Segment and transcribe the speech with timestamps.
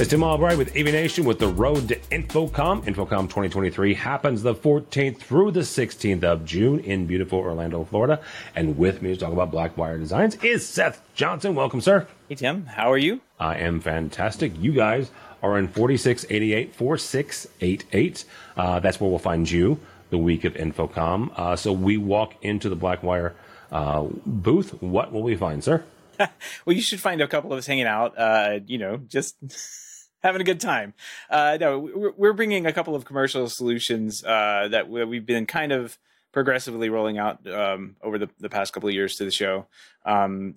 [0.00, 2.84] It's Tim Albright with AVNation with the Road to InfoComm.
[2.84, 8.22] InfoComm 2023 happens the 14th through the 16th of June in beautiful Orlando, Florida.
[8.56, 11.54] And with me to talk about BlackWire Designs is Seth Johnson.
[11.54, 12.06] Welcome, sir.
[12.30, 12.64] Hey, Tim.
[12.64, 13.20] How are you?
[13.38, 14.52] I am fantastic.
[14.58, 15.10] You guys
[15.42, 18.24] are in 4688 4688.
[18.56, 19.78] Uh, that's where we'll find you
[20.08, 21.38] the week of InfoComm.
[21.38, 23.34] Uh, so we walk into the Blackwire
[23.70, 24.82] uh, booth.
[24.82, 25.84] What will we find, sir?
[26.18, 28.18] well, you should find a couple of us hanging out.
[28.18, 29.36] Uh, you know, just
[30.22, 30.94] having a good time.
[31.28, 31.78] Uh, no,
[32.16, 35.98] we're, bringing a couple of commercial solutions uh, that we've been kind of
[36.32, 39.66] progressively rolling out um, over the, the, past couple of years to the show.
[40.04, 40.54] Um,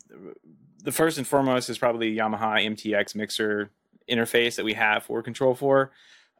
[0.83, 3.71] the first and foremost is probably Yamaha MTX mixer
[4.09, 5.91] interface that we have for Control 4.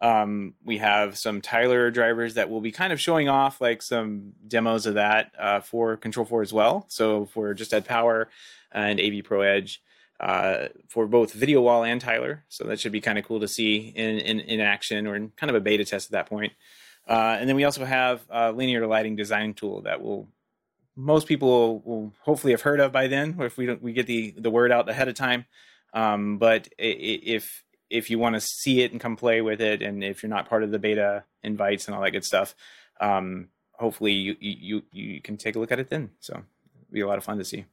[0.02, 4.34] Um, we have some Tyler drivers that will be kind of showing off like some
[4.46, 6.86] demos of that uh, for Control 4 as well.
[6.90, 8.28] So for Just Add Power
[8.72, 9.82] and AV Pro Edge
[10.20, 12.44] uh, for both Video Wall and Tyler.
[12.50, 15.32] So that should be kind of cool to see in, in, in action or in
[15.36, 16.54] kind of a beta test at that point.
[17.08, 20.30] Uh, and then we also have a linear lighting design tool that will
[20.96, 24.32] most people will, hopefully have heard of by then, if we don't, we get the
[24.38, 25.46] the word out ahead of time.
[25.94, 30.04] Um, but if if you want to see it and come play with it, and
[30.04, 32.56] if you're not part of the beta invites and all that good stuff,
[33.02, 36.12] um, hopefully you, you you can take a look at it then.
[36.20, 37.66] So it'll be a lot of fun to see.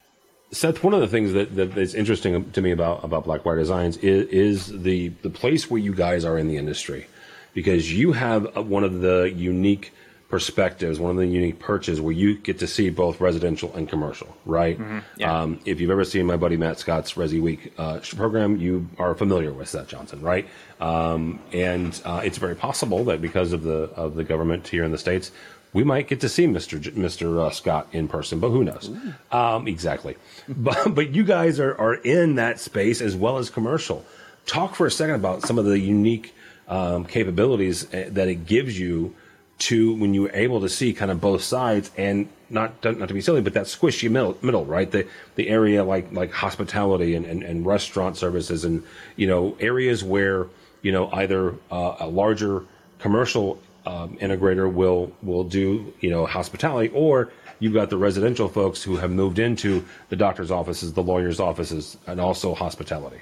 [0.51, 3.97] Seth, one of the things that, that is interesting to me about, about Blackwire Designs
[3.97, 7.07] is, is the, the place where you guys are in the industry.
[7.53, 9.91] Because you have one of the unique
[10.31, 14.35] perspectives, one of the unique perches where you get to see both residential and commercial,
[14.45, 14.79] right?
[14.79, 14.99] Mm-hmm.
[15.17, 15.41] Yeah.
[15.41, 19.13] Um, if you've ever seen my buddy Matt Scott's Resi Week uh, program, you are
[19.13, 20.47] familiar with Seth Johnson, right?
[20.79, 24.91] Um, and uh, it's very possible that because of the of the government here in
[24.91, 25.31] the states,
[25.73, 26.79] we might get to see Mr.
[26.79, 27.39] J- Mr.
[27.39, 28.89] Uh, Scott in person, but who knows?
[29.31, 30.17] Um, exactly.
[30.47, 34.05] but but you guys are are in that space as well as commercial.
[34.45, 36.33] Talk for a second about some of the unique
[36.67, 39.15] um, capabilities eh, that it gives you
[39.59, 43.21] to when you're able to see kind of both sides and not not to be
[43.21, 44.89] silly, but that squishy middle, middle right?
[44.89, 48.83] The the area like like hospitality and, and, and restaurant services and
[49.15, 50.47] you know areas where
[50.81, 52.63] you know either uh, a larger
[52.99, 58.83] commercial um, integrator will will do you know hospitality, or you've got the residential folks
[58.83, 63.21] who have moved into the doctor's offices, the lawyer's offices, and also hospitality.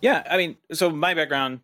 [0.00, 1.60] Yeah, I mean, so my background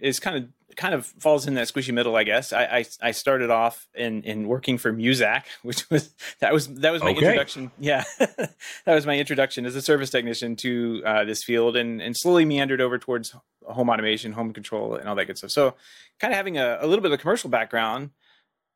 [0.00, 2.52] is kind of kind of falls in that squishy middle, I guess.
[2.52, 6.92] I I, I started off in in working for Muzak, which was that was that
[6.92, 7.26] was my okay.
[7.26, 7.70] introduction.
[7.78, 8.54] Yeah, that
[8.86, 12.80] was my introduction as a service technician to uh, this field, and and slowly meandered
[12.80, 13.34] over towards
[13.66, 15.50] home automation, home control, and all that good stuff.
[15.50, 15.74] So,
[16.18, 18.10] kind of having a, a little bit of a commercial background.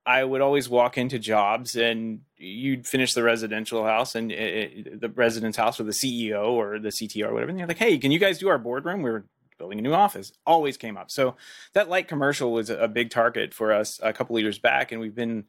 [0.08, 5.00] I would always walk into jobs and you'd finish the residential house and it, it,
[5.00, 7.50] the resident's house or the CEO or the CTO or whatever.
[7.50, 9.02] And you're like, hey, can you guys do our boardroom?
[9.02, 9.24] We are
[9.58, 11.10] building a new office always came up.
[11.10, 11.36] So
[11.72, 15.14] that light commercial was a big target for us a couple years back, and we've
[15.14, 15.44] been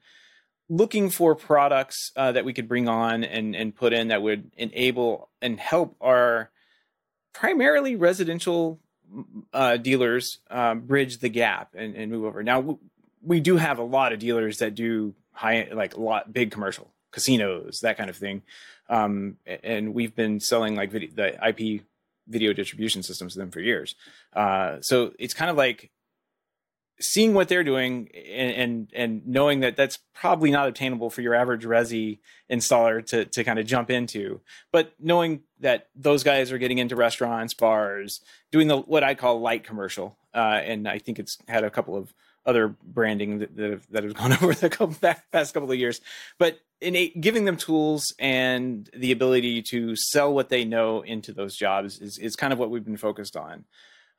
[0.69, 4.51] looking for products uh, that we could bring on and and put in that would
[4.57, 6.51] enable and help our
[7.33, 8.79] primarily residential
[9.53, 12.43] uh, dealers uh, bridge the gap and, and move over.
[12.43, 12.79] Now
[13.21, 16.91] we do have a lot of dealers that do high like a lot big commercial
[17.11, 18.41] casinos that kind of thing
[18.89, 21.83] um, and we've been selling like video, the ip
[22.27, 23.95] video distribution systems to them for years.
[24.33, 25.91] Uh, so it's kind of like
[26.99, 31.35] seeing what they're doing and, and, and knowing that that's probably not obtainable for your
[31.35, 32.19] average resi
[32.51, 36.95] installer to to kind of jump into but knowing that those guys are getting into
[36.95, 38.21] restaurants bars
[38.51, 41.95] doing the what i call light commercial uh, and i think it's had a couple
[41.95, 42.13] of
[42.47, 44.95] other branding that, that have, that have gone over the couple,
[45.31, 46.01] past couple of years
[46.39, 51.55] but in giving them tools and the ability to sell what they know into those
[51.55, 53.65] jobs is, is kind of what we've been focused on.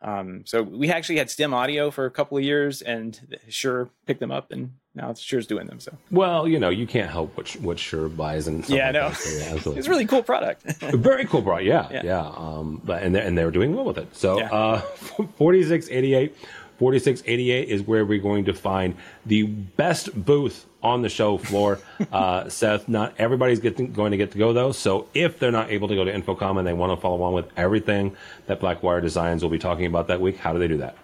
[0.00, 4.20] Um, so we actually had STEM audio for a couple of years and Shure picked
[4.20, 5.80] them up and now Shure's doing them.
[5.80, 9.12] So, well, you know, you can't help what, what Shure buys and yeah, like no,
[9.12, 10.62] so, yeah, it's a really cool product.
[10.80, 11.66] Very cool product.
[11.66, 11.88] Yeah.
[11.90, 12.02] Yeah.
[12.04, 12.32] yeah.
[12.36, 14.14] Um, but, and they're, and they're doing well with it.
[14.14, 14.52] So, yeah.
[14.52, 16.36] uh, 4688
[16.78, 18.94] 4688 is where we're going to find
[19.26, 21.78] the best booth on the show floor.
[22.12, 24.72] Uh, Seth, not everybody's getting, going to get to go though.
[24.72, 27.34] So if they're not able to go to InfoComm and they want to follow along
[27.34, 28.16] with everything
[28.46, 30.96] that Blackwire Designs will be talking about that week, how do they do that?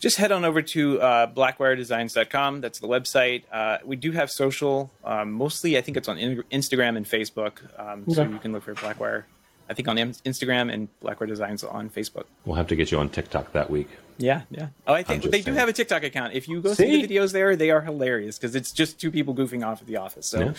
[0.00, 2.60] Just head on over to uh, blackwiredesigns.com.
[2.60, 3.44] That's the website.
[3.50, 4.90] Uh, we do have social.
[5.02, 7.60] Um, mostly, I think it's on Instagram and Facebook.
[7.78, 8.14] Um, okay.
[8.14, 9.24] So you can look for Blackwire
[9.68, 12.24] I think on Instagram and Blackwire Designs on Facebook.
[12.44, 13.88] We'll have to get you on TikTok that week.
[14.18, 14.68] Yeah, yeah.
[14.86, 15.44] Oh, I think they saying.
[15.44, 16.34] do have a TikTok account.
[16.34, 19.10] If you go see, see the videos there, they are hilarious because it's just two
[19.10, 20.26] people goofing off at the office.
[20.26, 20.54] So,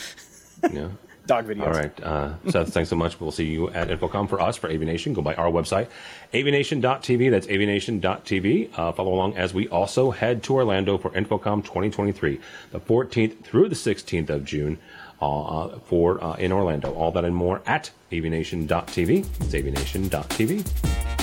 [0.63, 0.69] yeah.
[0.71, 0.87] yeah.
[1.25, 1.65] Dog videos.
[1.65, 3.19] All right, uh, Seth, thanks so much.
[3.19, 5.13] We'll see you at InfoComm for us for AVNation.
[5.13, 5.87] Go by our website,
[6.33, 7.31] avnation.tv.
[7.31, 8.69] That's avnation.tv.
[8.77, 12.39] Uh, follow along as we also head to Orlando for InfoComm 2023,
[12.71, 14.77] the 14th through the 16th of June.
[15.21, 19.19] Uh, for uh, in Orlando, all that and more at avnation.tv.
[19.19, 21.14] It's avnation.tv.